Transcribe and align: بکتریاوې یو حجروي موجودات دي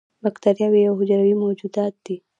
بکتریاوې 0.23 0.79
یو 0.87 0.97
حجروي 0.99 1.35
موجودات 1.43 1.93
دي 2.05 2.15